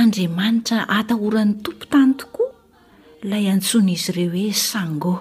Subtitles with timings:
[0.00, 2.50] andriamanitra atahoran'ny tompo tany tokoa
[3.22, 5.14] ilay antsony izy ire hoe sango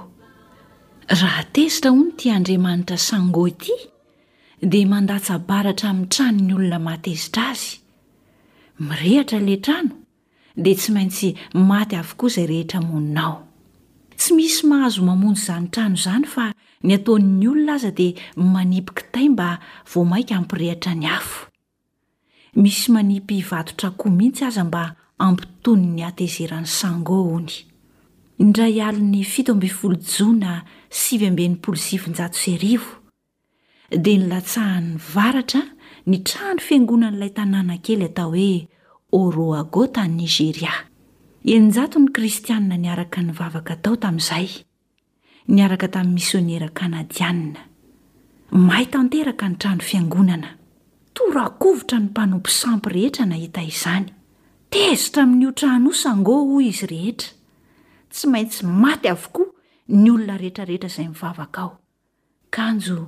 [1.20, 3.76] raha tezitra ho ny iti andriamanitra sango ity
[4.72, 7.72] dia mandatsabaratra amin'ny trano ny olona matezitra azy
[8.88, 9.94] mirehatra la trano
[10.64, 11.30] dia tsy maintsy
[11.70, 13.34] maty avokoa izay rehetra moninao
[14.20, 16.44] tsy misy mahazo mamonjy izany trano izany fa
[16.86, 18.12] ny ataon'ny olona aza dia
[18.56, 19.50] manipokytay mba
[19.94, 21.38] vo mainka ampirehatra ny afo
[22.56, 27.52] misy manipy hivatotra koa mihitsy aza mba ampitony ny atezeran'ny sangoony
[28.40, 30.62] nidray ali n'ny 7jonas'j
[34.04, 35.62] dia nilatsahan'ny varatra
[36.08, 38.68] nitrano fiangonanailay tanàna kely hatao hoe
[39.14, 40.72] orôagota ny nigeria
[41.44, 44.50] eninjato ny kristianina niaraka nivavaka tao tamin'izay
[45.48, 47.60] niaraka tamin'ny misionera kanadianna
[48.52, 50.55] maay tanteraka ny trano fiangonana
[51.16, 54.12] torakovotra ny mpanompo sampy rehetra nahita izany
[54.74, 57.32] tezitra min'ny otrahanosango hoy izy rehetra
[58.12, 59.48] tsy maintsy maty avokoa
[59.96, 61.72] ny olona rehetrarehetra izay mivavaka ao
[62.56, 63.00] kanjo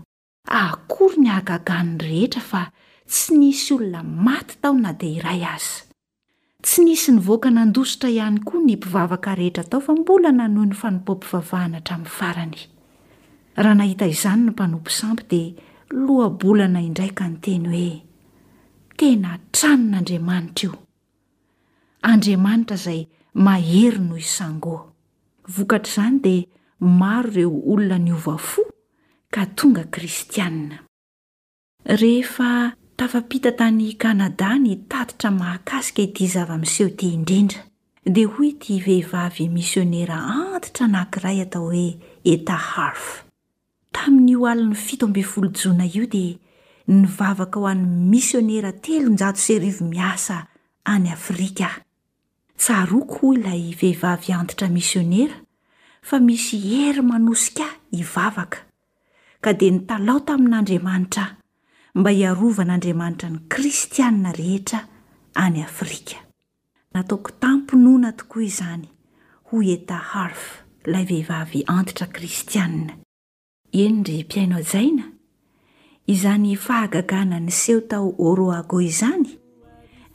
[0.60, 2.62] akory ny hagaganiny rehetra fa
[3.12, 5.84] tsy nisy olona maty tao na dia iray aza
[6.64, 11.96] tsy nisy nivoakanandositra ihany koa ny mpivavaka rehetra tao fa mbola nanohy ny fanompom-pivavahana tra
[12.00, 12.60] amin'ny farany
[13.64, 15.48] raha nahita izany ny mpanompo sampy dia
[15.94, 18.02] lohabolana indraika niteny hoe
[18.98, 20.74] tena tranon'andriamanitra io
[22.12, 23.02] andriamanitra zay
[23.34, 24.76] mahery no isango
[25.56, 26.36] vokatr' zany de
[26.80, 28.62] maro ireo olona niova fo
[29.32, 30.78] ka tonga kristianna
[32.00, 37.62] rehefa tafapita tany kanada nitatitra mahakasike ty zava-miseho ti indrindra
[38.14, 41.88] di hoy ti vehivavy i misionera antitra anahankiray atao hoe
[42.24, 43.27] eta harf
[43.98, 46.36] tamin'ny ho alin'ny ffjona io dia
[46.88, 50.38] nivavaka ho anyy misionera telos miasa
[50.94, 51.70] any afrika
[52.58, 55.38] tsaroko ilay vehivavy antitra misionera
[56.10, 57.66] fa misy ery manosika
[57.98, 58.60] hivavaka
[59.44, 61.26] ka dia nitalao tamin'andriamanitra
[62.00, 64.80] mba hiarovan'andriamanitra ny kristianina rehetra
[65.44, 66.18] any afrika
[66.94, 68.86] nataoko tamponoana tokoa izany
[69.50, 70.42] ho eta harf
[70.88, 72.94] ilay vehivavy antitra kristianina
[73.84, 75.04] eny ry mpiainao jaina
[76.08, 79.30] izany fahagaganany seho tao oroago izany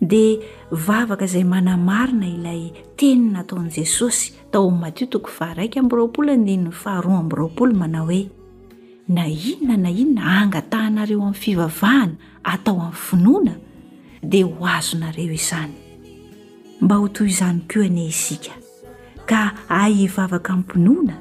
[0.00, 0.38] dia
[0.70, 2.62] vavaka izay manamarina ilay
[2.98, 8.22] teny nataon'i jesosy tao 'ny matio toko fa raika amn'yroapolo ndinny faharoa amn'yroapolo manao hoe
[9.08, 13.54] na inona na inona angatahinareo amin'ny fivavahana atao amin'ny finoana
[14.22, 15.74] dia ho azonareo izany
[16.82, 18.54] mba ho toy izany kioane isika
[19.28, 21.14] ka hay hivavaka min'ny mpinoana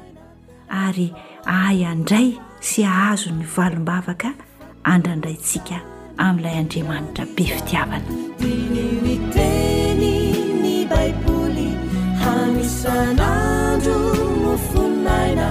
[0.69, 1.09] ary
[1.45, 4.33] ay andray sy ahazo ny valom-bavaka
[4.85, 5.75] andrandraintsika
[6.25, 8.05] amin'ilay andriamanitra be fitiavana
[8.41, 10.11] diny miteny
[10.61, 11.67] ny baiboly
[12.21, 13.97] hamisanandro
[14.55, 15.47] nfonnaina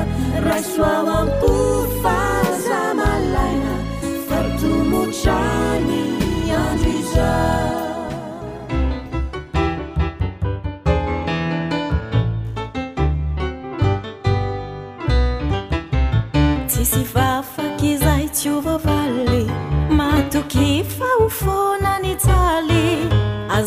[0.46, 1.39] rasoaa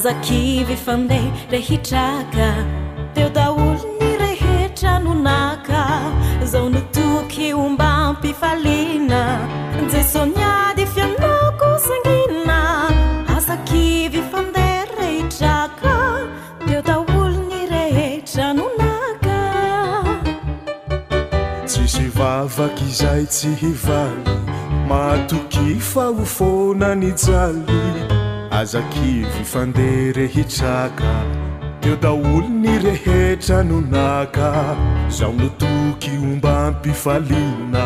[0.06, 2.47] azakivy fandeh rehitraka
[3.16, 5.81] teo daolo ny rehetra nonaka
[6.44, 9.22] zao nitoky omba ampifalina
[9.94, 12.60] jeso niady fianaoko sanginna
[13.38, 15.95] asakivy fandeh rehitraka
[16.68, 19.39] teo daolo ny rehetra nonaka
[21.66, 24.36] tsy sivavak' izay tsy hivaly
[24.89, 27.93] matokifa ho fonany jaly
[28.54, 31.14] azakivy fandehrehitraka
[31.82, 34.48] teo daolony rehetra nonaka
[35.16, 37.84] zaho notoky omba mmpifalina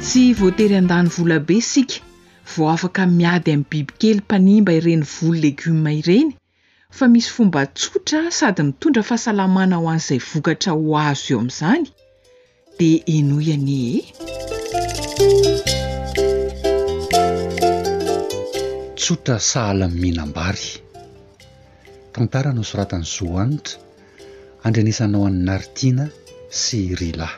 [0.00, 2.00] tsy voatery an-dany volabe isika
[2.56, 6.30] vao afaka miady amin'ny bibikely mpanimba ireny volo legioma ireny
[6.98, 11.84] fa misy fomba tsotra sady mitondra fahasalamana ho an'izay vokatra ho azo eo amin'izany
[12.78, 14.08] di enoiany e
[18.98, 20.68] tsotra sahalamihinambary
[22.12, 23.74] tantaranao soratany zoanitra
[24.64, 26.04] andrinisanao any naritina
[26.62, 27.28] sy rila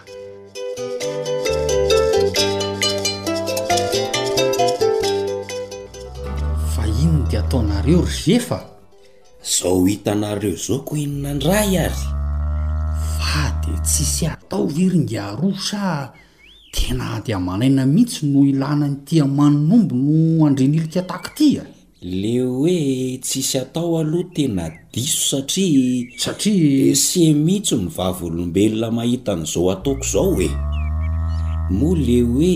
[7.61, 8.65] anareo ry zefa
[9.45, 11.95] zao hitanareo zao ko inonandray ary
[13.19, 16.13] fa de tsisy atao viringaro sa
[16.73, 22.07] tena ady amanaina mihitsy no ilana ny tia maonomby no andrinilika atakytya e?
[22.07, 22.79] le hoe
[23.21, 30.33] tsisy atao aloha tena diso satria satria eh, se mihtso ny vavolombelona mahitan'izao ataoko zao
[30.37, 30.49] oe
[31.71, 32.55] moa le hoe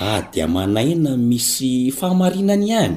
[0.00, 2.96] ady ah, amanaina misy fahamarinany hany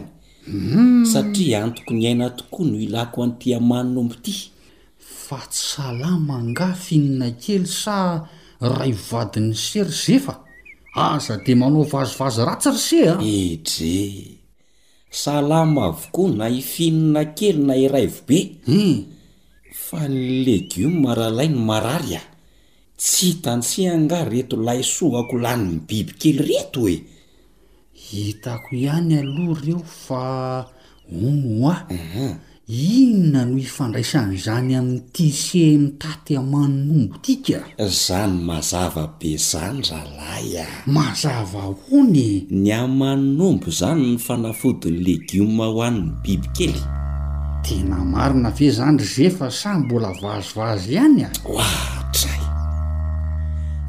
[0.50, 1.04] Hmm.
[1.06, 4.36] satria antoko ny aina tokoa no ilako anytyamany no ompy ity
[4.98, 8.25] fa tsy salama nga finona kely sa
[8.77, 10.34] rayvo vadin'ny sery zefa
[11.06, 13.22] ahza di manao vazovazo ratsyry seedre
[13.62, 14.13] ah.
[15.24, 18.38] salama avokoa na ifinona kely na iraivo be
[18.68, 18.98] hmm.
[19.86, 22.27] fa ny legioma rahalay ny marary aho
[23.01, 27.18] tsy hitanseanga reto lay sohako lanyny biby kely reto e
[28.12, 30.66] hitako ihany aloha reo fa
[31.25, 32.34] omo a ah,
[32.68, 40.74] inona no ifandraisan' zany amin'n'ti seny taty amanombo tika zany mazava be zanyralay a ah.
[40.96, 41.63] mazava
[42.00, 46.78] ony ny amanombo zany ny fanafodiny legioma ho an'ny biby kely
[47.66, 51.42] tena marina ve zandry zefa sa mbola vazovazy ihany a ah?
[51.58, 52.44] oadray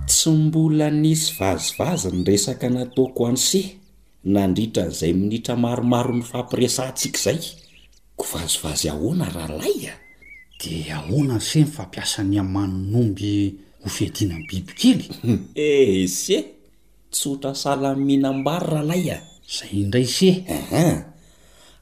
[0.07, 3.80] tsy mbola nisy vazivazy ny resaka nataoko anceh
[4.25, 7.41] nandritra n'izay minitra maromaro ny fampiresantsika izay
[8.17, 9.95] ko vazovazy ahoana rahalay a
[10.61, 15.09] di ahoana se ny fampiasa ny amanonomby hofiadianany bibikely
[15.55, 16.45] eh, e s eh
[17.11, 19.17] tsotra sala mihinambary raha lay a
[19.49, 21.05] zay indray seh aa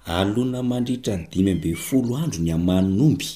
[0.07, 3.28] alona mandritra ny dimy ambe folo andro ny amanonomby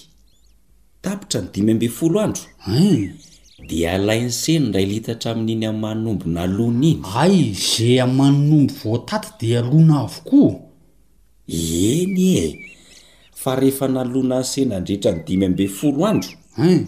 [1.02, 2.42] tapitra ny dimy ambe folo andro
[3.68, 9.58] dia alain'ny seny ray ilitatra amin'iny amanonombo na lona iny ay za amanonombo voataty dia
[9.62, 10.54] alona avokoa
[11.46, 12.46] eny e
[13.34, 16.80] fa rehefa nalona ny sena andreetra ny dimy mbe folo andro en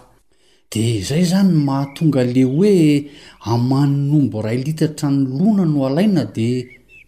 [0.71, 2.75] dia izay zany mahatonga le hoe
[3.53, 6.49] amanonombo ray litatra ny lona no alaina di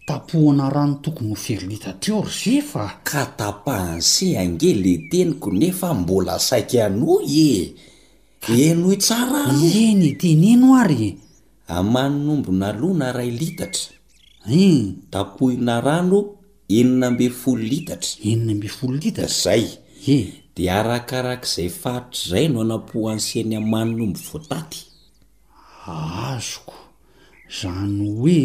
[0.05, 7.25] tapohana rano tokony ho fery litateor zefa ka tapahanse angele teniko nefa mbola saiky anoy
[7.27, 7.57] e
[8.69, 11.17] enohy e tsara oeny e, teneno ary e.
[11.67, 13.93] amanonyombo na lohna ray litatra
[14.49, 16.19] e tapohina rano
[16.69, 19.65] enina mbe folo litatra enina mbe folo litatra zay
[20.07, 24.79] eh de arakarak' izay faitra izay no anapoh ansiany hamaninyombo voataty
[25.89, 26.77] azoko
[27.57, 28.41] zany hoe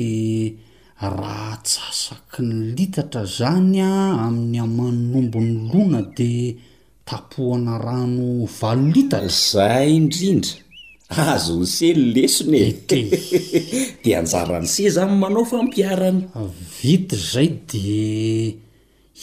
[1.08, 6.52] raha tsasaky ny litatra zany a amin'ny amano nombony lona dia
[7.08, 10.60] tapohana rano valo litatra zay indrindra
[11.34, 13.00] azo nseny lesonae te
[14.04, 16.28] de anjarany seza ny manao fampiarana
[16.82, 17.88] vita zay de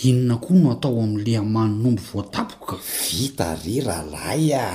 [0.03, 2.75] inona koa no atao amin'le amano nombo voatapoka
[3.19, 4.65] vita re raha lay a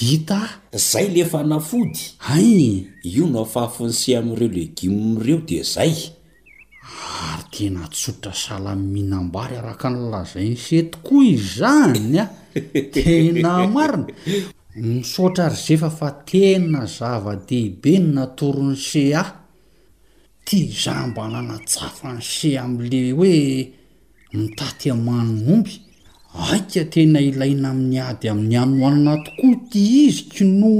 [0.00, 0.40] vita
[0.72, 2.00] zay lefa nafody
[2.32, 5.94] ay io nao fahafonsea ami'ireo legioomireo de zay
[6.86, 12.24] ary tena tsotra sala mihinambary araka nylazai nyse tokoa izany a
[12.94, 14.06] tena marina
[14.76, 19.30] misaotra ry zefa fa tena zava-dehibe no natoryny se ah
[20.46, 23.34] tia zambananatsafa ny se amin'le hoe
[24.36, 25.74] mitaty amanonomby
[26.50, 30.72] aika tena ilaina amin'ny ady amin'ny amnohanana tokoa tia iziko no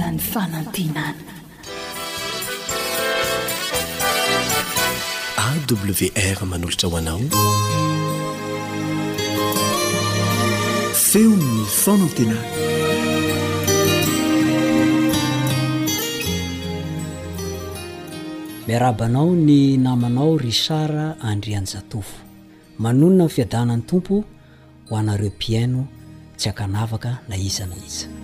[0.00, 1.34] ny fanantenana
[5.46, 7.20] awr manolotra hoanao
[11.04, 12.44] feonyny fanantenana
[18.66, 22.14] miarabanao ny namanao risara andriany zatofo
[22.82, 24.24] manonona ny fiadanany tompo
[24.88, 25.80] ho anareo piaino
[26.38, 28.19] tsy akanavaka na isana iza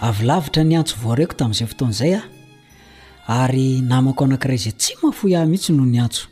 [0.00, 0.64] avilavitra ah.
[0.68, 2.22] ny antso voareko tami'izay fotoan'zay a
[3.44, 6.24] ary namako anakiray zay tsy mafo iah mihitsy noho nyantso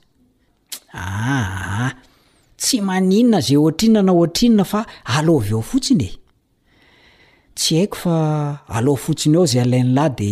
[0.93, 1.91] ah,
[2.89, 3.23] aay
[5.25, 6.19] lov ao fotsiny e
[7.56, 10.32] tsy aiko fa alo fotsiny ao zay alainylahy de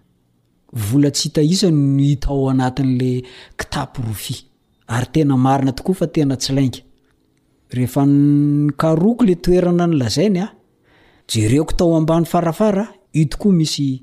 [0.71, 3.21] vola ts hitaisany tao anatn'la
[3.59, 6.35] kitarofyyainakafaena
[8.77, 13.99] a le toerana ny lazainyekotombany faraarai tokoa misy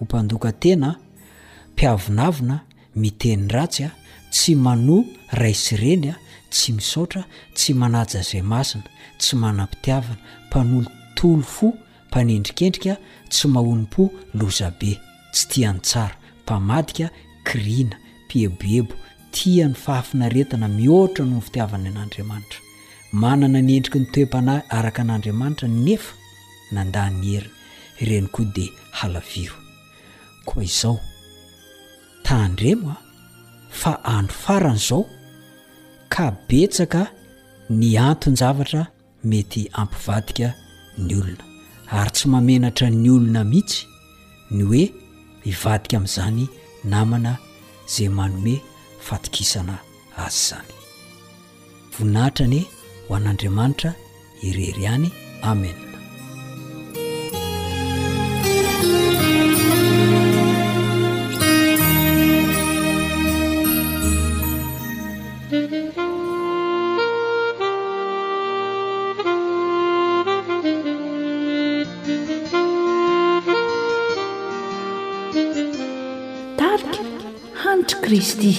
[0.00, 0.96] ho mpandoka tena
[1.72, 2.60] mpiavinavina
[2.96, 3.90] mitenyratsy a
[4.34, 5.04] tsy manoa
[5.38, 6.14] rai sy ireny a
[6.52, 7.22] tsy misaotra
[7.56, 8.84] tsy manajazay masina
[9.20, 11.68] tsy manam-pitiavana mpanolotolo fo
[12.08, 12.96] mpanendrikendrikaa
[13.32, 14.02] tsy mahonim-po
[14.38, 14.90] lozabe
[15.34, 17.06] tsy tia ny tsara mpamadika
[17.48, 18.94] krina mpieboebo
[19.34, 22.58] tia ny fahafina retina mihoatra no ny fitiavana an'andriamanitra
[23.22, 26.12] manana ny endriky ny toe-panay araka an'andriamanitra nefa
[26.74, 27.50] nandany herina
[28.02, 29.56] ireny koa dia halaviro
[30.54, 30.96] koa izao
[32.26, 32.96] tandremo a
[33.80, 35.04] fa andro farana izao
[36.12, 37.02] ka betsaka
[37.78, 38.82] ny anton-javatra
[39.30, 40.48] mety ampivadika
[41.06, 41.44] ny olona
[41.98, 43.80] ary tsy mamenatra ny olona mihitsy
[44.56, 44.84] ny hoe
[45.46, 46.42] hivadika amin'izany
[46.92, 47.32] namana
[47.88, 48.54] izay manome
[49.06, 49.74] fatokisana
[50.24, 50.72] azy izany
[51.96, 52.60] voninahitranye
[53.06, 53.90] ho an'andriamanitra
[54.48, 55.08] irery ihany
[55.50, 55.89] amena
[78.12, 78.52] رستي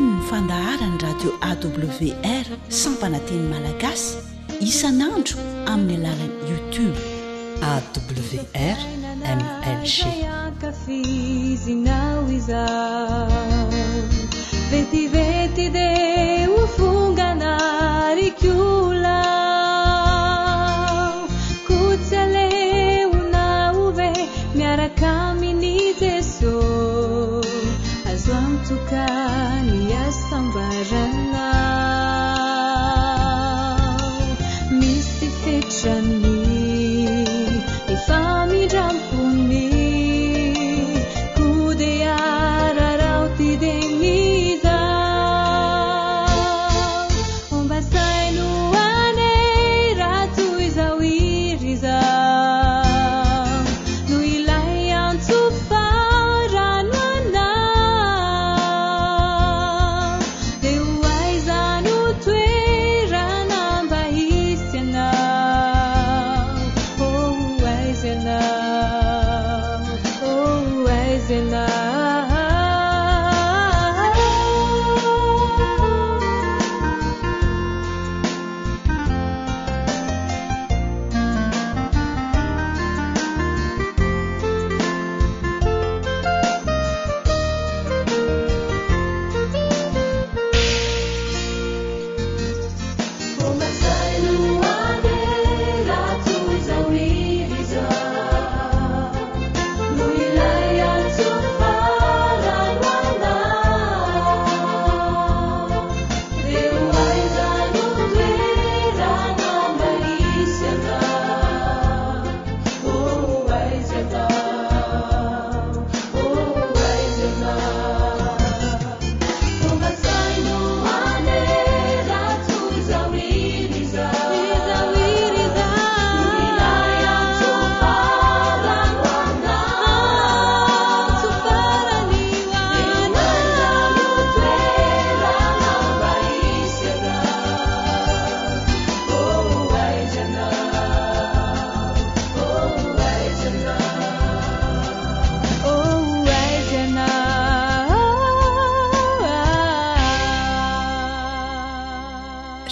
[0.00, 2.46] ny ny fandaharany radio awr
[2.80, 4.08] sampananteny malagasy
[4.68, 5.36] isanandro
[5.72, 6.98] amin' ly alalany youtube
[7.72, 8.44] awrmlgeed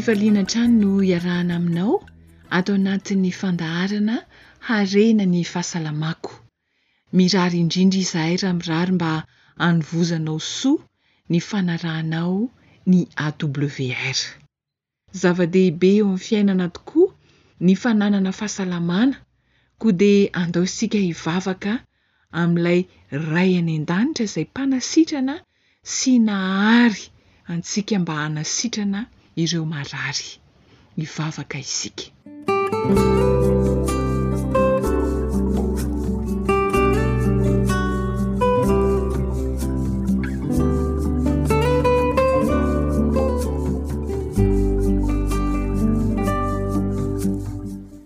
[0.00, 1.94] fivalianatrany no iarahna aminao
[2.58, 4.14] atao anatin'ny fandaharana
[4.68, 6.32] harena ny fahasalamako
[7.16, 9.10] mirary indrindra izahay raha mirary mba
[9.66, 10.82] anovozanao soa
[11.30, 12.38] ny fanarahnao
[12.90, 13.26] ny a
[13.66, 14.18] wr
[15.20, 17.08] zava-dehibe eo amin'ny fiainana tokoa
[17.66, 19.16] ny fananana fahasalamana
[19.80, 21.72] koa de andao isika hivavaka
[22.40, 22.80] amin'ilay
[23.32, 25.34] ray any an-danitra izay mpanasitrana
[25.94, 27.04] sy nahary
[27.52, 29.00] antsika mba hanasitrana
[29.42, 30.28] ireo marary
[30.98, 32.04] mivavaka isika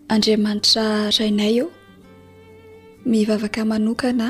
[0.08, 1.66] andriamanitra rainay io
[3.10, 4.26] mivavaka manokana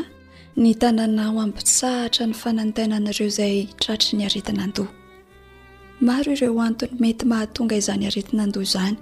[0.62, 4.92] ny tanàna o ambitsahatra ny fanantenanareo izay tratra ny aretinandoha
[6.00, 8.96] maro ireo antony mety mahatonga izany aretina ndo izany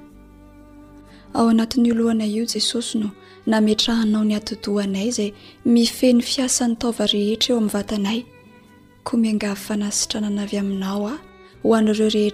[1.34, 3.10] ao anatn'ny oloana io jesosy no
[3.46, 5.32] nametrahanao ny atdoanay zay
[5.64, 8.20] mifeny fiasanytova rehetra eo ami'nyvatanay
[9.06, 11.16] ko mingafanaitranaa ay ainao
[11.64, 12.30] ahon'ehey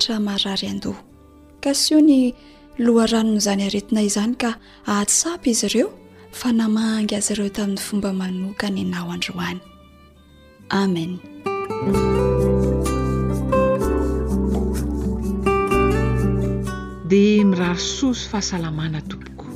[0.71, 0.81] an
[1.62, 2.33] ka sy o ny
[2.79, 4.51] loanon'zany aetinay izany ka
[4.87, 5.88] atsapy izy ireo
[6.35, 11.11] fa namangy azy eo tamin'ny fomba manokany nao androanyamen
[17.09, 19.47] de miraro soso fahasalamana tompoko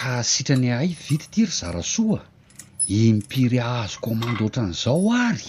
[0.00, 2.20] kasitrany hay vityti ry zara soa
[3.00, 5.46] impiry azo komandotran'izao ary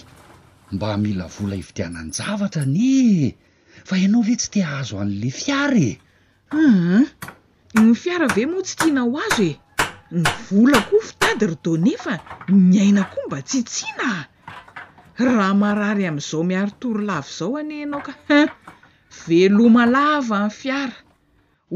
[0.75, 3.01] mba mila vola hivitiananyjavatra nye
[3.87, 5.93] fa ianao ve tsy tea azo an'le fiara e
[6.57, 7.03] uum ah,
[7.83, 9.55] ny fiara ve moa tsy tsiana ho azo e
[10.21, 12.13] ny vola koa fitady rydonefa
[12.71, 14.21] niaina koa mba tsy tsianaa
[15.25, 18.39] raha marary amn'izao miari tory lavy zao anie ianao ka ha
[19.27, 20.95] veloma lava an'y fiara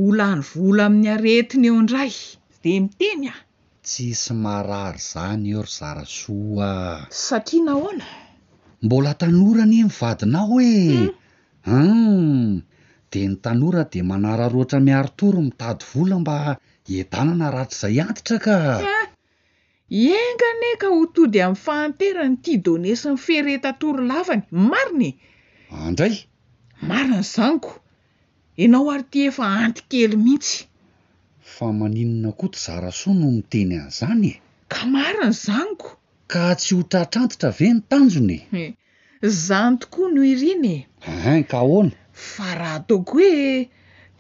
[0.05, 2.13] olany vola amin'ny aretiny eo ndray
[2.65, 3.35] de miteny a
[3.85, 6.71] tsisy mahrary zany eo ry zara soa
[7.25, 8.05] satria nahona
[8.85, 10.81] mbola tanorany mivadinao hoe
[11.67, 11.83] hum hmm.
[11.97, 12.63] hmm.
[13.11, 16.37] de ny tanora de manara roatra miari toro mitady vola mba
[16.99, 18.81] edanana ratra izay antitra kaah
[20.27, 25.09] enkan eka ho tody amin'ny fahanterany ti donesyny fehretatoro lavany marina
[25.73, 26.15] e andray
[26.89, 27.71] marin' zanyko
[28.63, 30.57] anao ary ty efa antykely mihitsy
[31.53, 34.33] fa maninona koa ty zara soa no miteny an'izany e
[34.73, 35.89] ka mariny zaniko
[36.31, 38.71] ka tsy ho tratrantitra ve nytanjonye eh,
[39.45, 40.79] zany tokoa no iriny e
[41.15, 41.93] ehen ka oana
[42.33, 43.35] fa raha atoko hoe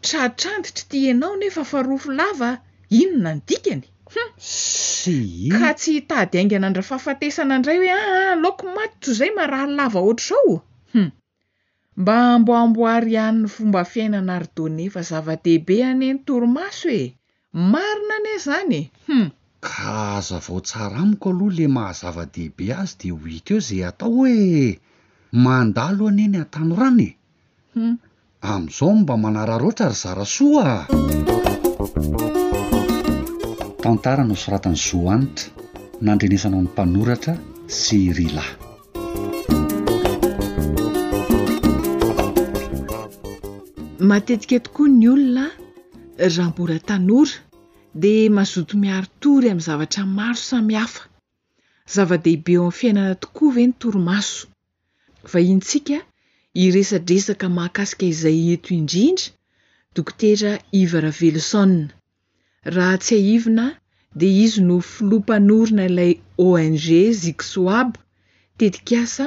[0.05, 2.49] tratrantitra ti anao nefa faharofo lava
[2.99, 5.45] ino nandikany husy hm.
[5.45, 9.09] i ka tsy hitady aingana andra fahafatesana ndray hoe aa ah, ah, laoko maty to
[9.19, 10.53] zay maharaha lava otr' zao
[11.97, 17.15] mba amboamboary ihanny fomba fiainana ry done fa zava-dehibe aneny torimaso e
[17.71, 19.27] marina ane zany e hum
[19.63, 24.11] kara aza vao tsara amiko aloha le mahazava-dehibe azy de ho hita eo zay atao
[24.11, 24.77] hoe
[25.43, 27.11] mandalo aneny a-tano rany e
[27.75, 27.95] hum
[28.51, 30.67] amn'izao mba manara roatra ry zara soa
[33.83, 35.47] tantara no soratany zoa anitra
[36.03, 37.33] nandrenesanao ny mpanoratra
[37.71, 38.64] sy rylay
[44.11, 45.45] matetika tokoa ny olona
[46.35, 47.33] rambora tanora
[48.03, 51.01] de mazoto miarotory amin'ny zavatra maro samihafa
[51.93, 54.45] zava-dehibe ao amny fiainana tokoa ve ny torimaso
[55.31, 55.97] va intsika
[56.63, 59.33] iresadresaka maakasika izay eto indrindra
[59.95, 61.63] dokotera ivra veliso
[62.75, 63.65] raha tsy aivina
[64.19, 66.13] de izy no filoampanorona ilay
[66.49, 66.77] ong
[67.21, 67.89] zisoab
[68.59, 69.25] tetikaasa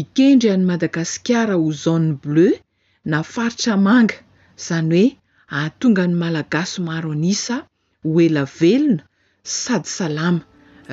[0.00, 2.54] ikendry any madagasikara o zane bleu
[3.12, 4.16] nafaritra manga
[4.60, 5.06] izany hoe
[5.60, 7.56] aatonga ny malagaso maro anisa
[8.12, 9.02] hoela velona
[9.62, 10.42] sady salama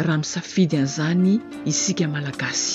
[0.06, 1.32] raha misafidy an'izany
[1.72, 2.72] isika malagasy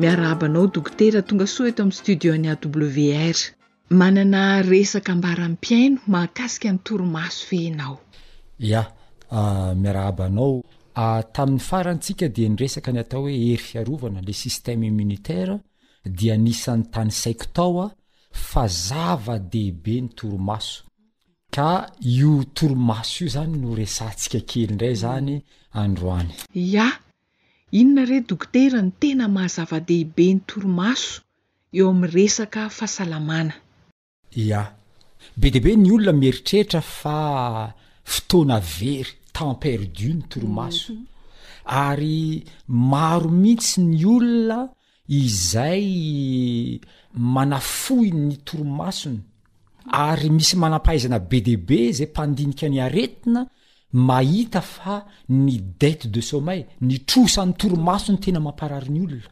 [0.00, 3.38] miaraabanao dokotera tonga soa eto amin'ny studioany awr
[4.00, 7.96] manana resaka ambarampiaino mahakasika ny toromaso feinao
[8.62, 8.82] ia
[9.82, 10.62] miaraha habanao
[11.36, 15.54] tamin'ny farantsika de nyresaka ny atao hoe hery fiarovana le systeme immunitaire
[16.18, 17.86] dia nisan'ny tany saiko tao a
[18.50, 20.76] fa zavadehibe ny toromaso
[21.54, 21.70] ka
[22.18, 25.34] io toromaso io zany no resa ntsika kely ndray zany
[25.82, 26.32] androany
[26.76, 26.86] ya
[27.80, 31.12] inona re doktera ny tena mahazava-dehibe ny toromaso
[31.78, 33.54] eo ami'y resaka fahasalamana
[34.60, 34.62] a
[35.40, 36.80] be debe nyolona mieritrera
[38.04, 40.92] fotoana very tem perdu ny toromaso
[41.64, 44.68] ary maro mihitsy ny olona
[45.08, 46.78] izay
[47.14, 49.18] manafohi ny toromasony
[49.92, 53.46] ary misy manapahaizana be debe zay mpandinika ny aretina
[53.92, 59.26] mahita fa ny dete de someil ny trosan'ny toromaso ny tena mamparary ny olona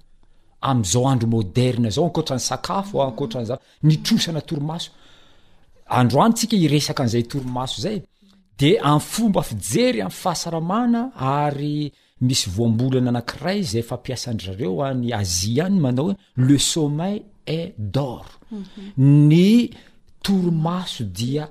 [0.61, 3.51] am'izao andro moderna zao ankotran'ny sakafo ankotanyz
[3.83, 8.03] n osanatormasoandroanytsika iresaka azaytormaso zay
[8.61, 11.01] de am'fomba fijery am' fahasaramana
[11.37, 11.75] ary
[12.27, 16.15] misy voambolana anakiray zay fampiasandzareo any azi any manao he
[16.49, 17.19] le someil
[17.57, 18.27] et d'or
[19.31, 19.47] ny
[20.25, 21.45] torimaso dia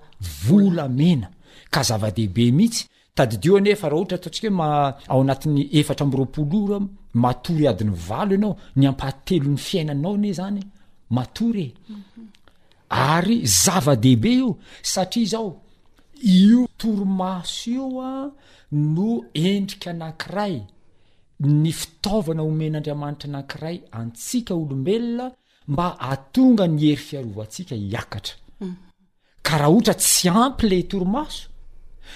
[0.46, 1.28] volamena
[1.74, 2.82] ka zava-dehibe mihitsy
[3.18, 6.78] tadidioane efa raha ohatra ataontsika hoe maao anati'ny efatra amropolora
[7.24, 10.62] matory adi'ny valo anao ny ampahatelo n'ny fiainanao n zany
[11.18, 11.74] matory e
[13.14, 14.50] ary zava-dehibe io
[14.94, 15.50] satria zao
[16.22, 18.32] io torimaso io a
[18.72, 20.60] no endrika anank'iray
[21.40, 25.32] ny fitaovana homen'andriamanitra anankiray antsika olombelona
[25.68, 28.74] mba atonga ny hery fiarovantsika hiakatra mm.
[29.42, 31.48] ka raha ohatra tsy ampyle torimaso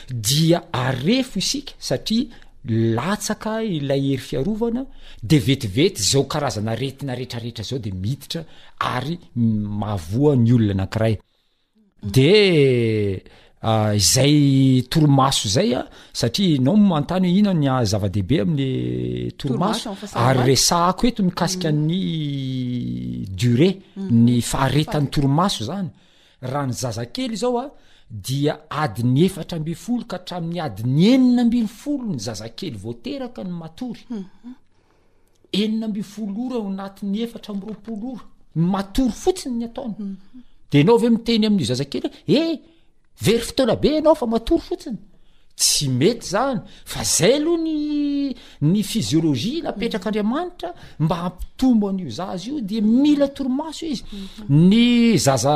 [0.10, 2.36] dia arefo isika satria
[2.68, 4.86] latsaka ilay hery fiarovana
[5.24, 8.44] de vetivety zao karazana retina rehetrarehetra zao de miditra
[8.80, 11.16] ary mahavoa ny olona anakiray
[12.04, 13.24] de
[13.66, 15.88] Ah, izay torimaso zaya ah,
[16.20, 18.68] satria inao mantany ho inanyzavadehibe ah, amile
[19.40, 22.02] toasoary resa ko eto mikasikany
[23.40, 24.10] dure mm.
[24.26, 25.90] ny faharetan'ny torimaso zany
[26.52, 27.66] raha ny zazakely zaoa
[28.26, 36.00] dia adiny efatra mbifolo ka hatraminyadiny enina mbifolo ny zazakely voteraka aoerroo
[39.24, 39.90] fotsinynatao
[40.72, 42.10] de nao av miteny amazakelye
[43.22, 44.98] very fotonabe ianao fa matory fotsiny
[45.56, 47.64] tsy mety zany fa zay aloha
[48.62, 54.04] nny fioloia napetrakaandriamanitra mba ampitomoan'io zazy io di mila toromaso izy
[54.50, 55.52] ny zaza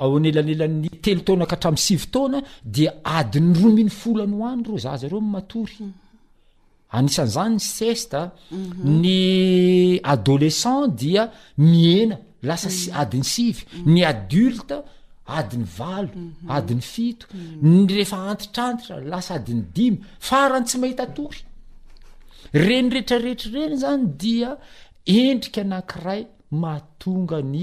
[0.00, 2.88] ao nelanela'ny telo tona kahtrami'sivy tona di
[3.18, 8.14] adiny rominy folany hoany ro za roaoraan'zany nyest
[8.84, 10.00] ny mhm.
[10.12, 13.00] adôlescent dia miena lasa s mhm.
[13.00, 14.78] adiny siv ny adlta
[15.38, 16.50] adiny valo mhm.
[16.50, 17.62] adiny fito mhm.
[17.72, 19.98] ny rehefa antitrantitra lasa adiny dimy
[20.30, 21.40] faran tsy mahita tory
[22.66, 24.50] renirehetrarehetrareny zany dia
[25.20, 26.22] endrika nankiray
[26.62, 27.62] mahatonga ny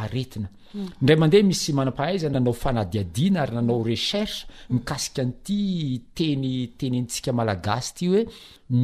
[0.00, 0.88] aretina mhm.
[1.02, 5.58] ndray mandeha misy manam-pahaizay nanao fanadiadiana ary nanao recerche mikasika an'ity
[6.16, 8.20] teny teny antsika malagasy ity hoe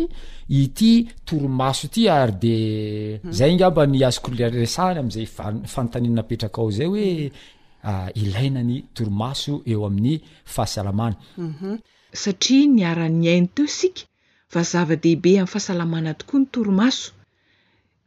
[0.60, 0.92] ity
[1.28, 2.58] toromaso ty ary de
[3.38, 7.32] zay ngamba ny azokole resahny amzay a-fantaninanapetraka ao zay hoe
[7.90, 10.22] ah, ilaina ny torimaso eo amin'ny
[10.54, 11.16] fahasalamana
[12.24, 14.02] satria niaranyain to sika
[14.54, 17.15] fa zava-dehibe ami'y fahasalamana tokoa ny toromaso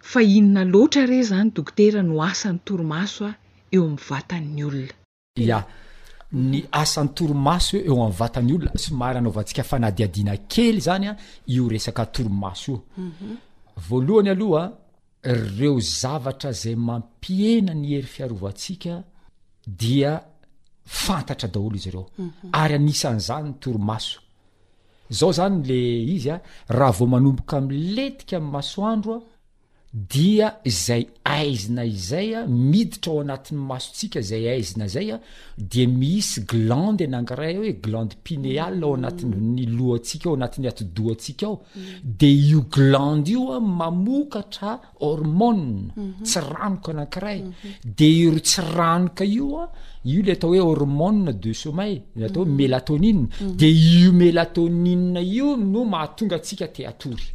[0.01, 3.33] fa inona loatra reo zany dokotera no asan'ny toromaso a
[3.73, 5.61] eo am'y vatan'ny olona a
[6.33, 13.35] ny asan'ny toromaso eo am'yvatan'ny olona somary anaovatsika fanadiai key anyioetoaso io mhm.
[13.89, 14.73] voalohany aloha
[15.59, 19.03] reo zavatra zay mampiena ny hery fiarovaatsika
[19.67, 20.21] dia
[20.85, 22.49] fantatrdaolo izy reo mhm.
[22.53, 24.21] ary aisan'zanyntoromaso
[25.11, 25.79] zao zany le
[26.15, 29.23] izya raha vo manomboka mletika my masoandroa
[29.91, 35.19] dia zay aizina izaya miditra ao anatin'ny masontsika zay aizina zay a
[35.57, 41.55] di misy glande anakiray a oe glande pineal ao anati'ny loatsika ao anatin'ny atdoaatsikaao
[42.21, 44.73] de io glande ioa mamokatra
[45.09, 45.51] ormo
[46.29, 47.41] tsy ranoka anakiray
[47.99, 49.65] de iro tsranoka ioa
[50.13, 51.11] io le atao hoe hormo
[51.43, 53.11] de somail atao hoe mélatoni
[53.61, 54.95] de io mélatoni
[55.39, 57.29] io no mahatonga tsika tatory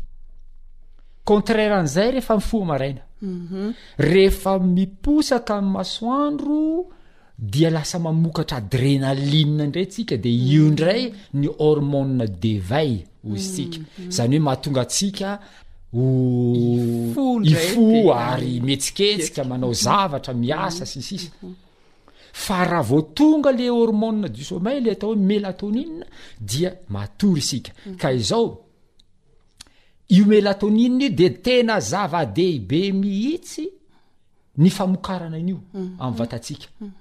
[1.26, 3.72] contrairen'zay rehefa mifaaina mhm.
[3.98, 6.88] rehfa miposaka y masoandro
[7.40, 10.72] dia lasa mamokatra adrenali ndray ntsika de io mhm.
[10.74, 11.02] ndray
[11.34, 13.74] ny hormon de val zy mhm, sik
[14.10, 15.40] zanyhoe mahatonga tsika
[17.44, 17.78] if
[18.28, 21.30] ary metsiketsika manao zatra miasa siis
[22.50, 25.88] a rahavotonga le hrm du somaly atao hoe mélatoni
[26.42, 28.60] dia matory isika kaizao
[30.08, 33.68] io melatonina io de tena zavadeibe mihitsy
[34.58, 35.96] ny famokarana inyio mm.
[36.00, 36.92] ami'y vatatsika mm.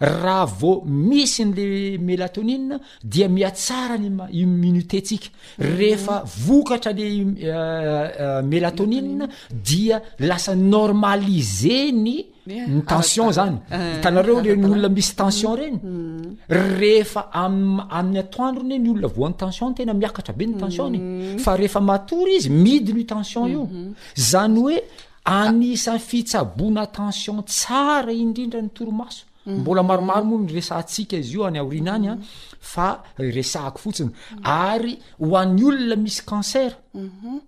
[0.00, 5.28] raha vo misy nyle mélatonia dia miatsarany imminité ntsika
[5.58, 6.28] rehefa mm.
[6.46, 9.02] vokatra le eh, eh, mélatonia
[9.50, 12.16] dia lasa normalizeny
[12.46, 13.56] nytension zany
[14.00, 16.36] htanareo eh, le nyolona misy tension reny mm, mm.
[16.80, 20.98] rehefa amin'y atoandron ny olona voan'ny tension tena miakatra be ny tensionny
[21.38, 23.92] fa rehefa matory izy midinytension io mm-hmm.
[24.14, 24.76] zany oe
[25.24, 29.60] anisan'ny fitsaboana tension tsara indrindra ny toromaso Mm.
[29.60, 32.24] mbola maromaro moa ny resantsika izy io any aoriana any a mm.
[32.60, 32.86] fa
[33.16, 34.10] resahako fotsiny
[34.42, 37.38] ary ho an'ny olona misy cancer mhm.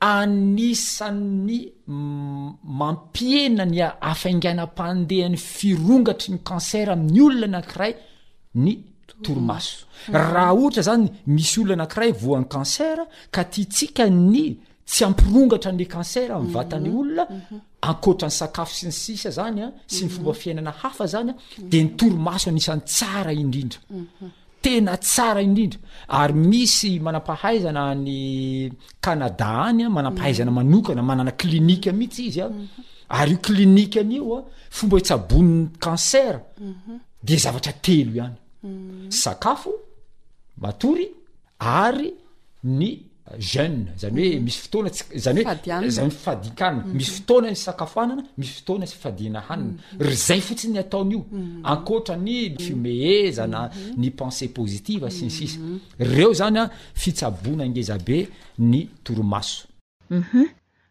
[0.00, 1.58] anisan'ny
[2.80, 3.80] mampiena ny
[4.12, 7.96] afainganam-pandehan'ny firongatry ny cancer amin'ny olona anakiray
[8.54, 8.76] ny
[9.24, 9.76] torimaso
[10.06, 10.14] mm.
[10.14, 12.98] raha ohatra zany misy olona anakiray voan'ny cancer
[13.34, 14.46] ka tiatsika ny
[14.90, 16.98] tsy ampirongatra ny kancer am mhm, vatany mhm.
[16.98, 17.26] olona
[17.86, 20.14] ankoatra ny sakafo sy ny sisa zanya sy ny mhm.
[20.16, 21.34] fomba fiainana hafa zanya
[21.70, 23.78] de nytoromaso nisan'ny tsara indrindra
[24.62, 25.78] tena tsara indrindra
[26.20, 28.16] ary misy manampahaizana ny
[29.04, 32.46] kanada anya manampahaizana manokana manana klinika mhihitsy izya
[33.20, 34.40] ary io klinika an'ioa
[34.76, 36.34] fomba itsaboniny kancer
[37.26, 38.36] de zavatra telo ihany
[39.22, 39.70] sakafo
[40.62, 41.06] matory
[41.58, 42.10] ary
[42.78, 44.44] ny jeue zany hoe mhm.
[44.44, 46.96] misy fotoana ts zany hoe zaifadikanna mhm.
[46.96, 50.08] misy fotoana iy sakafoanana misy fotoana sy fifadina hanina mhm.
[50.10, 51.20] rzay fotsi ny ataon'io
[51.72, 52.92] ankoatra ny fume
[53.28, 53.60] ezana
[54.00, 55.58] ny pensée positive sinsisy
[55.98, 56.70] reo zany a
[57.02, 58.18] fitsabona ngezabe
[58.70, 59.66] ny toromasouh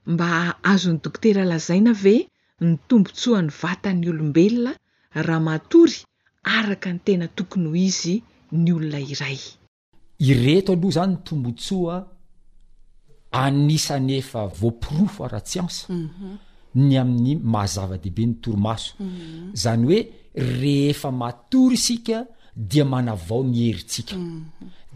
[0.07, 0.29] mba
[0.63, 2.15] azony dokotera lazaina ve
[2.61, 4.71] ny tombontsoany vatany olombelona
[5.27, 5.97] raha matory
[6.43, 12.07] araka ny tena tokony ho izy ny olona irayoha zanynobota
[13.31, 15.93] anisany efa voapiro fo aratsiansa
[16.79, 19.53] ny amin'ny mahazava-dehibe ny torimaso mhm.
[19.63, 19.99] zany hoe
[20.59, 22.25] rehefa matory sika
[22.55, 24.41] dia manavao ny heritsika mhm.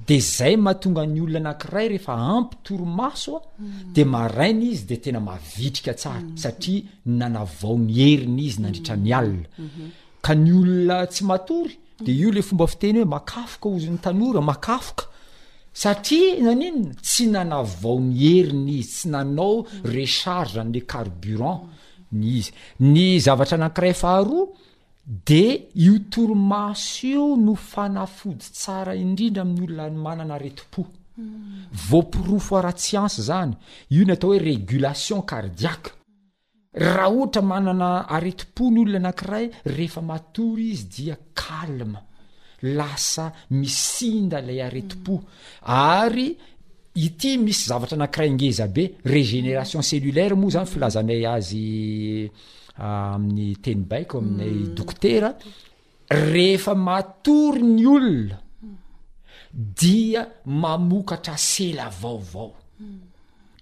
[0.07, 3.93] de zay mahatonga ny olona anakiray rehefa ampy torimaso a mhm.
[3.93, 9.47] de marainy izy de tena mavitrika tsara satria nanavao ny heriny izy nandritra ny alia
[10.25, 11.73] ka ny olona tsy matory
[12.05, 15.03] de io le fomba fiteny hoe makafoka ozyny tanora makafoka
[15.74, 21.63] satria naninona tsy nana vaony heriny izy tsy nanao recharge n'le carburant
[22.19, 22.51] ny izy
[22.93, 24.45] ny zavatra anankiray faharoa
[25.28, 25.43] de
[25.86, 30.82] io toromaso io no fanafody tsara indrindra amin'nyolona manana areti-po
[31.88, 33.51] voopiroa foara tsyansy zany
[33.95, 35.89] io ny atao hoe régulation cardiaka
[36.86, 39.45] raha ohatra manana areti-po ny olona anakiray
[39.76, 41.97] rehefa matory izy dia kalme
[42.72, 45.16] lasa misinda lay areti-po
[45.68, 46.38] ary
[46.95, 51.68] ity misy zavatra anakirayngeza be régenération cellulaire moa zany filazanay azy
[52.84, 54.74] ah, amin'ny teny baiko o aminay mm.
[54.78, 55.30] dokotera
[56.32, 58.39] rehefa matory ny olona
[59.80, 62.97] dia mamokatra sela vaovao mm.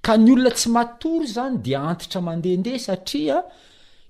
[0.05, 3.39] ka ny olona tsy matory zany dia antitra mandehandeha satria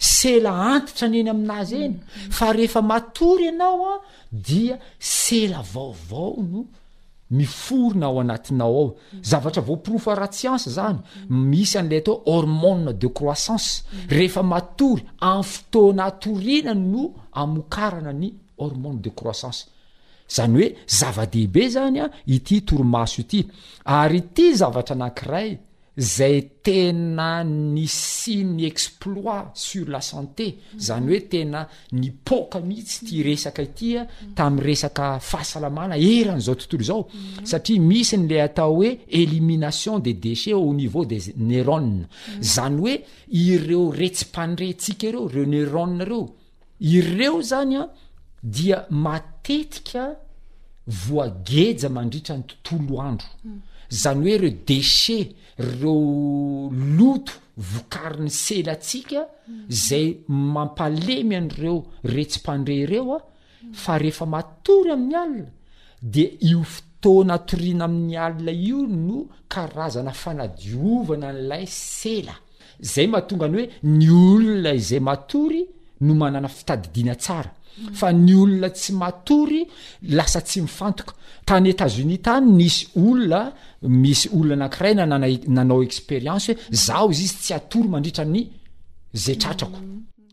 [0.04, 1.98] sela antitrany eny aminazy eny
[2.38, 4.00] fa rehefa matory ianao a ah,
[4.48, 6.62] dia sela vaovao no
[7.38, 8.90] miforona ao anatinao ao
[9.30, 11.00] zavatra voporof ara-tsyansa zany
[11.52, 13.70] misy an'la ataoo hormon de croissance
[14.18, 17.04] rehefa matory am' fotoana torina no
[17.42, 18.30] amokarana ny
[18.62, 19.62] hormone de croissance
[20.36, 20.68] zany hoe
[21.00, 23.40] zava-dehibe zany a ah, ity torimaso ity
[24.02, 25.52] ary ty zavatra anankiray
[26.02, 33.62] zay tena ny siny exploit sur la santé zany hoe tena nipoka mihitsy ti resaka
[33.68, 37.08] itya tamin'y resaka fahasalamana erany zao tontolo zao
[37.52, 42.08] satria misy ny le atao hoe elimination des déches au niveau des neuronnes
[42.42, 42.96] zany hoe
[43.32, 46.24] ireo retsimpandrentsika ireo reo neurone reo
[46.82, 47.90] ireo zany a
[48.44, 50.18] dia matetika
[50.88, 53.28] voageja mandritra any tontolo andro
[53.92, 55.96] zany hoe reo dechet reo
[56.98, 59.24] loto vokari n'ny sela atsika
[59.88, 61.74] zay mampalemy an'ireo
[62.14, 63.20] retsympandre ireo a
[63.84, 65.46] fa rehefa matory amin'ny alina
[66.02, 69.20] de io fotoana atoriana amin'ny alina io no
[69.54, 72.36] karazana fanadiovana n'lay sela
[72.94, 74.10] zay mahatonga any hoe ny
[74.52, 75.62] olona izay matory
[76.06, 77.52] no manana fitadidiana tsara
[77.98, 79.62] fa ny olona tsy matory
[80.18, 81.14] lasa tsy mifantoka
[81.48, 83.42] tany etatz-onia tany misy olona
[83.88, 88.46] misy olona anankirai na nana nanao expérience hoe zaho izy izy tsy atory mandritra amin'ny
[89.24, 89.80] zetratrako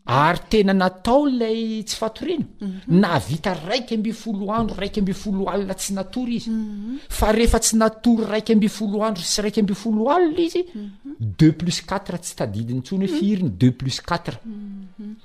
[0.09, 2.81] ary tena natao lay tsy fatorino mhm.
[2.89, 6.99] na vita raiky ambyfolo andro raiky ambyfolo alo la tsy natory izy mhm.
[7.09, 11.15] fa rehefa tsy natory raiky ambyfolo andro sy raiky amby folo alna izy mhm.
[11.39, 14.39] deu plus 4uatre tsy tadidiny tsony hoe fiiriny deuxplus quatre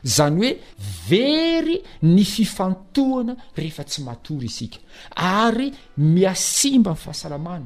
[0.05, 0.57] zany hoe
[1.07, 4.77] very ny fifantoana rehefa tsy matory isika
[5.15, 7.65] ary miasimba min'fahasalamana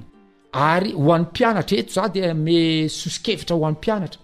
[0.53, 4.21] ary ho an'ny pianatra eto za dia me sosikevitra ho an'ny mpianatra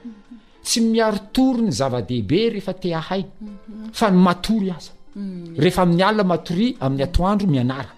[0.64, 3.91] tsy miarotory ny zavadehibe rehefa tia hai mhm.
[3.93, 5.57] fa ny matory aza mm.
[5.59, 7.91] rehefa amin'ny alona matori amin'ny atoandro mianara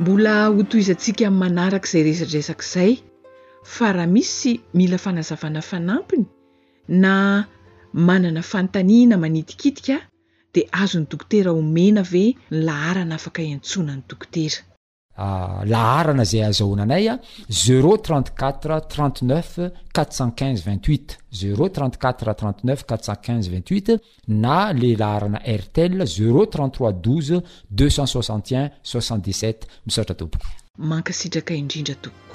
[0.00, 2.92] mbola hotoizantsika manaraka izay resaresakizay
[3.62, 6.24] fa raha misy mila fanazavana fanampiny
[6.88, 7.12] na
[7.94, 10.00] manana fantanina manitikitika
[10.52, 14.58] de azony dokotera homena ve ny laharana afaka hiantsona ny dokotera
[15.24, 17.14] ah, laharana zay azahonanay a
[17.48, 19.54] 0 34 39
[19.92, 23.98] 45 28 0 34 39 45 28
[24.44, 30.46] na le laharana artele 033 2 261 67 misaotra toboko
[30.90, 32.34] manka sitraka indrindra toboko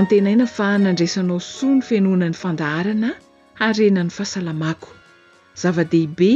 [0.00, 3.10] antena ina fa nandraisanao so ny finonany fandaharana
[3.66, 4.88] arena ny fahasalamako
[5.60, 6.30] zava-dehibe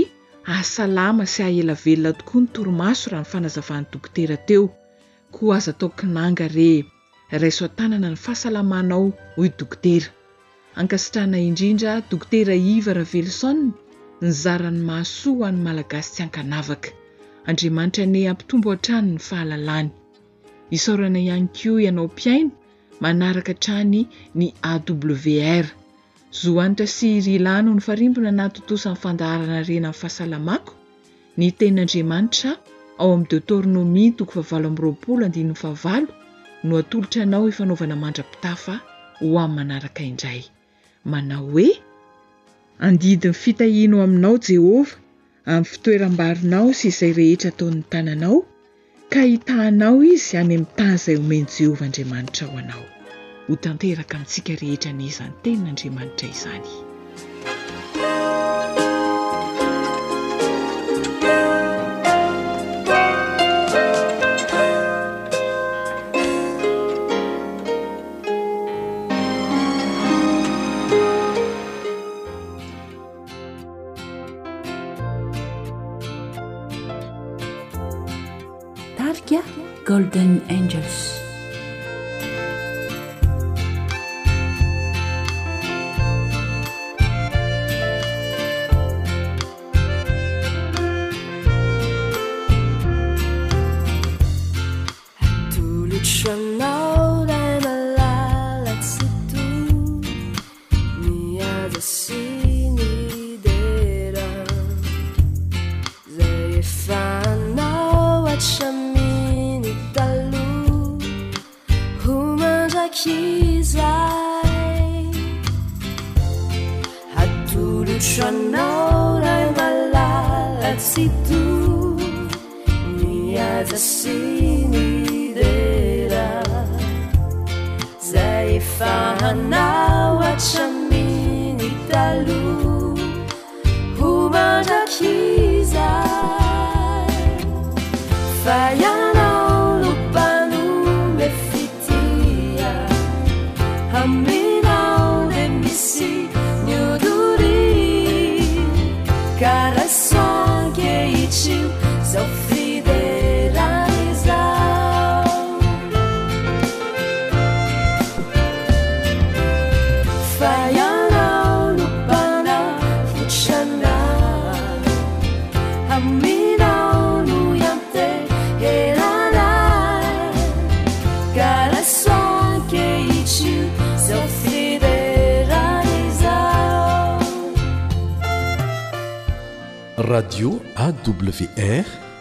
[0.56, 4.64] asalama sy aelavelona tokoa nytormaso rah nfanazavany dokotera teo
[5.34, 6.72] k aztaoknanga e
[7.44, 9.02] aiso atanana ny fahasalamanao
[9.38, 10.08] ho doktera
[10.80, 13.50] ankasitrana indrindra doktera iva rahvelisa
[14.26, 16.08] nyzaranymaso anyalagas
[17.76, 19.88] aantrany ampitombarannyhaany
[20.76, 22.44] isaorana ihaniko ianao mpiaino
[23.02, 24.00] manaraka trany
[24.38, 25.66] ny awr
[26.40, 30.72] zoanitra sy ri lano ny farimbona natotosoany fandaharana rena amin'ny fahasalamako
[31.38, 32.50] ny tenin'andriamanitra
[33.00, 36.10] ao ami'ny detornomintok fahavalo arolofahavalo
[36.66, 38.74] no atolotra anao ifanaovana mandrapitafa
[39.20, 40.42] ho amin'ny manaraka indray
[41.12, 41.68] manao hoe
[42.86, 44.94] andidiny fitahino aminao jehova
[45.50, 48.36] amin'ny fitoerambarinao sy izay rehetra ataon'ny tananao
[49.10, 52.84] ka hitahnao izy any amin'nta izay homeny jehovah andriamanitra ho anao
[53.46, 56.66] ho tanteraka mintsika rehetra ny izany teninaandriamanitra izany
[80.06, 80.82] aنجل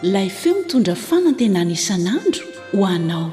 [0.02, 3.30] layfeo mitondra fanantenan isan'andro ho anao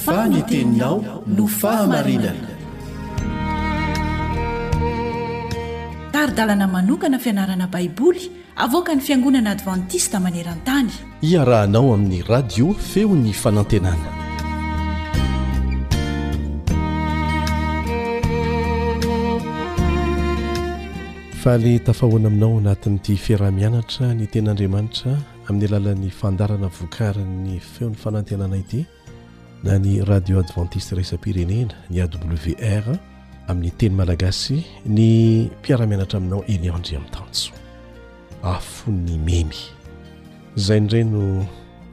[0.05, 0.95] faneteninao
[1.37, 2.52] no fahamarinana
[6.23, 10.91] arydalana manokana fianarana baiboly avoka ny fiangonana advantista maneran-tany
[11.29, 14.09] iarahanao amin'ny radio feo ny fanantenana
[21.43, 25.11] fa ly tafahoana aminao anatin'n'iti firah-mianatra ny tenaandriamanitra
[25.49, 28.81] amin'ny alalan'ny fandarana vokarin ny feon'ny fanantenana ity
[29.63, 32.95] na ny radio adventiste resampirenena ny awr
[33.47, 37.51] amin'ny teny malagasy ny mpiaramianatra aminao eliandre amintanjo
[38.43, 39.57] afony memy
[40.55, 41.43] zay ndray no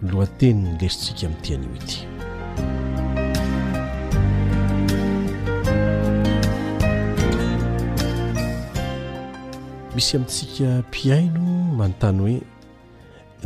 [0.02, 1.96] lohateny nylesitsika min'ny tian'io ity
[9.94, 11.42] misy amitsika mpiaino
[11.78, 12.40] manontany hoe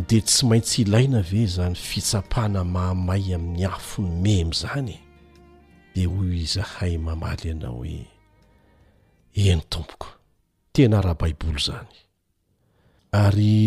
[0.09, 5.03] dia tsy maintsy ilaina ve zany fitsapahna mahamay amin'ny afony memy zany e?
[5.95, 8.07] de hoe zahay mamaly ianao hoe
[9.34, 10.07] eny tompoko
[10.72, 11.92] tena araha-baiboly zany
[13.22, 13.59] ary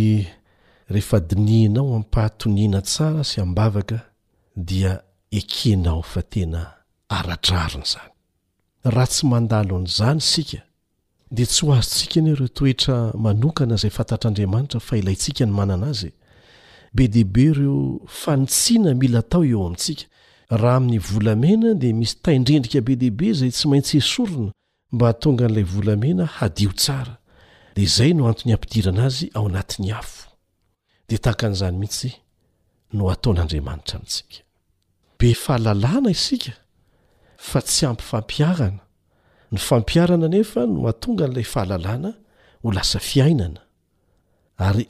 [0.94, 3.98] rehefa dinihinao ampahatoniana tsara sy ambavaka
[4.68, 4.94] dia
[5.40, 6.62] ekenao fa tena
[7.18, 8.12] ara-drarony zany
[8.94, 10.62] raha tsy mandalo an'izany sika
[11.36, 16.10] de tsy ho azotsika any reo toetra manokana zay fantatrandriamanitra fa ilayntsika ny manana azy
[16.96, 17.78] be dehibe reo
[18.22, 20.04] fanitsiana mila tao eo amintsika
[20.50, 24.52] raha amin'ny volamena de misy taindrendrika be dehibe zay tsy maintsy esorona
[24.94, 27.16] mba hatonga n'lay volamena hadio tsara
[27.76, 30.22] de zay no anton'ny ampidirana azy ao anat'ny afo
[31.10, 32.10] de tahakan'zany mihitsy
[32.98, 34.42] no ataon'andriamanitra nsiyaaea
[35.20, 35.26] no
[35.72, 36.12] aonga
[41.34, 41.78] 'lay ahaa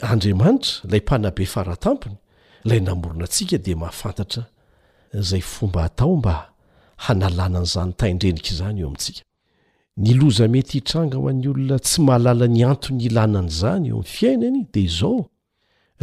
[0.04, 0.18] hoaa
[1.24, 2.18] naaamaaeaatamny
[2.78, 4.44] anaoona atsika de mahafantatra
[5.20, 6.34] izay fomba hatao mba
[7.06, 9.22] hanalànan'izany taindrenika izany eo amintsika
[9.98, 14.60] niloza mety hitranga ho an'ny olona tsy mahalala ny antony ilanan' izany eo amin'ny fiainany
[14.74, 15.18] dia izao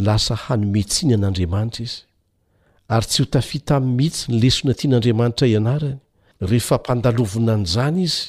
[0.07, 1.99] lasa hanometsina an'andriamanitra izy
[2.95, 5.99] ary tsy ho tafi ta amin'ny mihitsy ny lesona tian'andriamanitra ianarany
[6.51, 8.21] rehefa mpandalovona n'izany izy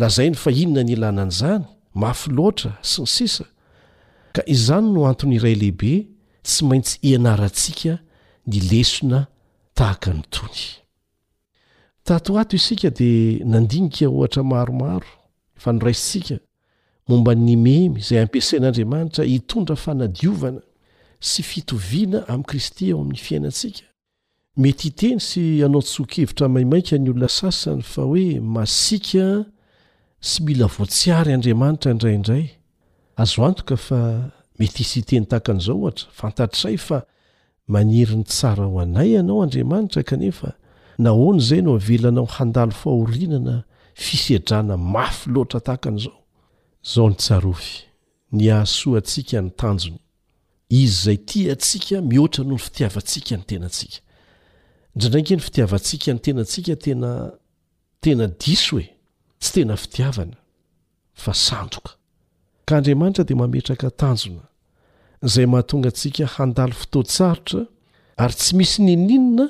[0.00, 1.62] lazai ny fa inona ny ilanan'izany
[2.02, 3.44] mafy loatra sy ny sisa
[4.34, 5.94] ka izany no anton' iray lehibe
[6.46, 7.92] tsy maintsy ianarantsika
[8.50, 9.20] ny lesona
[9.82, 10.78] tahkantony
[12.04, 15.06] tato ato isika dia nandinika ohatra maromaro
[15.56, 16.36] efa noraisintsika
[17.08, 20.60] momba n ny memy izay ampiasain'andriamanitra hitondra fanadiovana
[21.28, 23.82] sy fitoviana amin'ni kristy ao amin'ny fiainantsika
[24.62, 28.26] mety iteny sy anao tsokevitra maimaika ny olona sasany fa hoe
[28.56, 29.26] masika
[30.28, 32.44] sy mila voatsiary andriamanitra indraindray
[33.22, 34.00] azo antoka fa
[34.58, 36.98] mety hisy iteny tahakan'izao ohatra fantartrayfa
[37.72, 40.50] manery ny tsara ho anay ianao andriamanitra kanefa
[40.98, 43.54] nahoany zay no velanao handalo fahorinana
[44.04, 46.16] fisedrana mafy loatra tahakan'zao
[46.92, 47.72] zao ny tsarofy
[48.32, 50.00] ny asoa atsika ny tanjony
[50.70, 53.98] izy zay ti atsika mihoatra noho ny fitiavantsika ny tenatsika
[54.94, 58.88] ndrandrange ny fitiavantsika ny tenatsika tenatena diso e
[59.40, 60.36] tsy tena fitiavana
[61.14, 61.92] fa sandoka
[62.64, 64.44] ka andriamanitra de mametraka tanjona
[65.24, 67.62] zay mahatonga tsika handalo fotoatsarotra
[68.20, 69.46] ary tsy misy nininona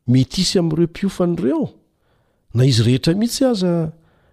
[0.09, 1.65] mety isy amireo mpiofan'ireo
[2.55, 3.73] na izy rehetra mihitsy aza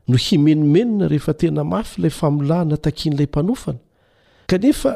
[0.07, 3.77] no himenomenona rehefa tena mafy lay famolana takian'lay mpanofana
[4.47, 4.95] kanefa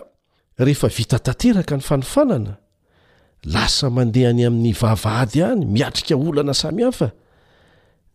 [0.60, 2.58] rehefa vita tateraka ny fanofanana
[3.43, 7.12] lasa mandeha any amin'ny vavaady any miatrika olana sami hafa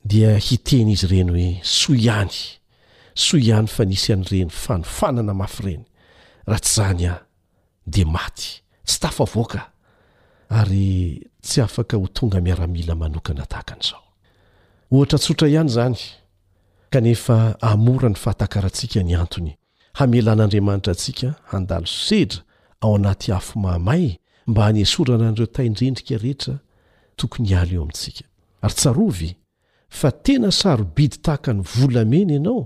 [0.04, 2.36] dia hiteny izy reny hoe so ihany
[3.14, 5.84] so ihany fa nisy anyreny fanofanana mafy reny
[6.46, 7.22] raha tsy zany a
[7.86, 9.70] de maty tsy tafvoaka
[10.50, 14.04] ary tsy afaka ho tonga miaramila manokana tahakan'zao
[14.92, 15.98] ohatra tsotra ihany zany
[16.92, 19.52] kanefa ahmora ny fahatakarantsika ny antony
[19.98, 22.38] hamela n'andriamanitra antsika handalosedra
[22.82, 24.04] ao anaty afo mahmay
[24.46, 26.54] mba hanyesorana andireo taindrendrika rehetra
[27.18, 28.22] tokony hiala eo amintsika
[28.62, 29.30] ary tsarovy
[29.98, 32.60] fa tena sarobidy tahaka ny volameny ianao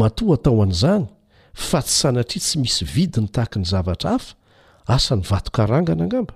[0.00, 1.04] matoa tao an'izany
[1.68, 4.34] fa tsy sanatria tsy misy vidiny tahaka ny zavatra afa
[4.94, 6.34] asany vatokarangana angamba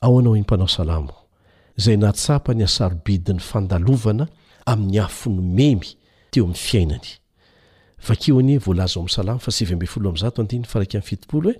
[0.00, 1.12] ao anao impanao salamo
[1.78, 4.24] izay nahtsapa ny hasarobidy ny fandalovana
[4.66, 5.90] amin'ny hafo no memy
[6.30, 7.00] teo amin'ny fiainany
[8.08, 11.54] vakeoany voalaza aoam'y salamo fa s evambe folo amzatoinmtoo e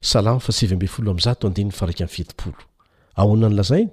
[0.00, 2.56] salamo fa sevambe folo amzato adiny farakfitiolo
[3.22, 3.90] aonanylazainy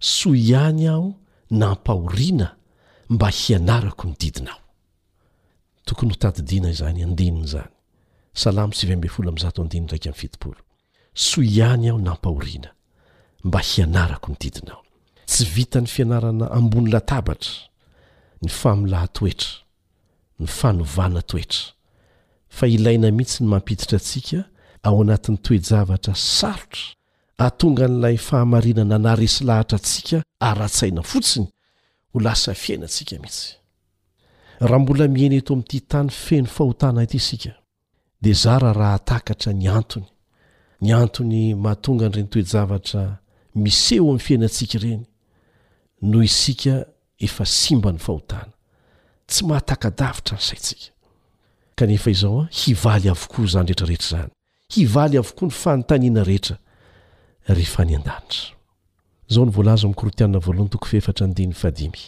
[0.00, 1.06] soa ihany aho
[1.50, 2.48] nampahoriana
[3.08, 4.58] mba hianarako ny didinaoa
[5.86, 5.92] y
[11.74, 12.72] aoamaho
[13.48, 14.82] mba hianarako ny didinao
[15.26, 17.48] tsy vita n'ny fianarana ambony latabatra
[18.42, 19.62] ny familahy toetra
[20.42, 21.72] ny fanovana toetra
[22.48, 24.42] fa ilaina mihitsy ny mampiditra antsika
[24.82, 26.86] ao anatin'ny toejavatra sarotra
[27.46, 30.18] ahtonga n'lay fahamarinana na resy lahatra antsika
[30.48, 31.46] ara-tsaina fotsiny
[32.12, 33.54] ho lasa fiainantsika mihitsy
[34.68, 37.52] raha mbola mieny eto amin'ity tany feno fahotana ity isika
[38.22, 40.06] dia zaraha raha atakatra ny antony
[40.80, 43.02] ny antony mahatonga an'ireny toejavatra
[43.62, 45.02] miseho amin'ny fiainantsika ireny
[46.02, 46.74] noho isika
[47.24, 48.52] efa simba ny fahotana
[49.26, 50.92] tsy mahatakadavitra ny saitsika
[51.74, 54.30] kanefa izao a hivaly avokoa zany retrarehetra zany
[54.74, 56.56] hivaly avokoa ny fanotaniana rehetra
[57.48, 58.50] rehefa ny an-danitra
[59.32, 62.00] zao ny voalaza ami'ny korotianina voalohany toko faefatra difadimy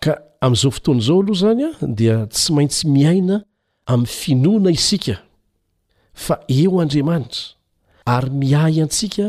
[0.04, 0.12] ka
[0.46, 3.44] amn'izao fotoan'izao aloha zany a dia tsy maintsy miaina
[3.86, 5.16] amin'ny finoana isika
[6.14, 7.42] fa eo andriamanitra
[8.06, 9.26] ary miay antsika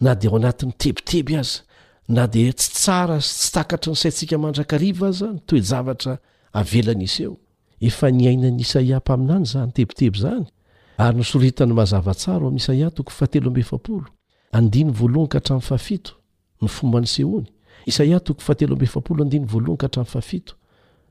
[0.00, 1.60] na de ao anatin'ny tebiteby aza
[2.08, 6.12] na de tsy tsara sy tsy takatra ny saintsika mandrakariva aza nytoejavatra
[6.60, 15.78] avelaniseoenyaianyisaia mpainayzanteiebaysoritany mahazavatsar asaatoofateobeooaoaa hatainobseoatoteh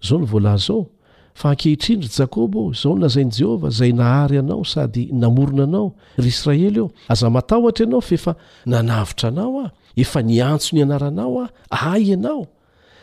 [0.08, 0.80] zaony volaao
[1.38, 6.80] fa ankehitrindry jakobo ao izao nazain'i jehovah izay nahary ianao sady namorona anao ry israely
[6.80, 8.34] aho aza matahotra ianao fa efa
[8.66, 12.46] nanavitra anao aho efa niantso ny anaranao aho ay ianao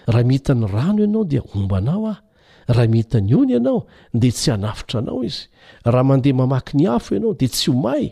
[0.06, 2.20] raha mihita ny rano ianao dia omba anao aho
[2.68, 5.46] raha miita ny ony ianao dia tsy hanavitra anao izy
[5.84, 8.08] raha mandeha mamaky ny hafo ianao dia tsy homahy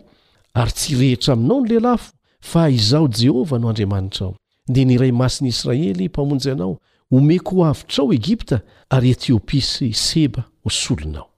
[0.55, 4.35] ary tsy rehetra aminao no lehilafo fa izao jehovah no andriamanitra ao
[4.71, 6.79] dia niray masin'i israely mpamonjy anao
[7.13, 8.59] homeko ho avitrao egipta
[8.89, 11.29] ary etiopi sy seba ho solonao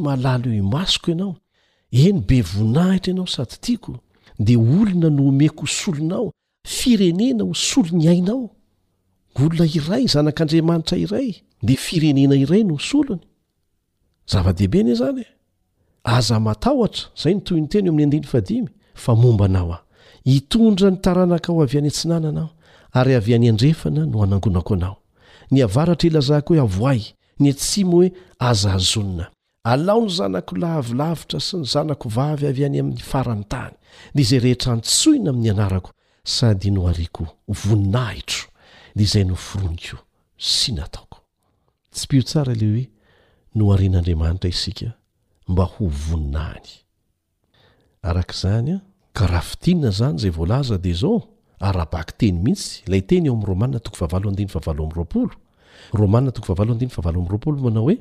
[0.00, 1.34] malaoasoko anao
[1.90, 3.98] eny be vonahitra anao sady tiako
[4.38, 6.32] de olona no meko ho solonao
[6.68, 8.50] firenena ho solony ainao
[9.34, 13.27] olona iray zanak'andriamanitra iray de firenena iray nosolony
[14.28, 15.26] zava-dehibe nye zany e.
[16.04, 22.48] aza mataota zay ny tonteny o ami'ny adiaaitonda ny tanakoay any inanaya
[22.98, 23.44] ay adeo
[23.84, 24.14] aany
[25.64, 27.00] aaatra ilazako hoe aoay
[27.42, 28.08] ny tsimo oe
[28.38, 29.24] aza azonna
[29.64, 33.72] alaony zanak laviavitra sy ny zanakovavy avy any aminy farantany
[34.14, 37.26] de zay rehetra ntsoina ainy ankosadyno ohtoe
[37.98, 38.20] ay
[39.24, 41.18] no onkosy nataoko
[41.92, 42.84] tsy mpio tsara leoe
[43.58, 44.90] no harin'andriamanitra isika
[45.48, 46.66] mba ho voninany
[48.08, 48.80] arak' izany a
[49.16, 51.16] ka rahafitina zany izay voalaza dia izao
[51.68, 55.30] arabaky teny mihitsy ilay teny eo amin'ny rômanna toarapolo
[56.00, 57.96] romanna toaraol manao hoe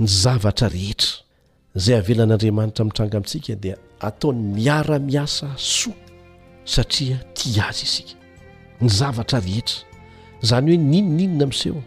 [0.00, 1.12] ny zavatra rehetra
[1.76, 3.76] izay avelan'andriamanitra mitranga amintsika dia
[4.08, 5.96] ataony miara-miasa soa
[6.74, 8.14] satria tia azy isika
[8.82, 9.76] ny zavatra rehetra
[10.42, 11.80] izany hoe ninoninona miseho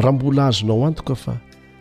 [0.00, 1.34] raha mbola azonao antokafa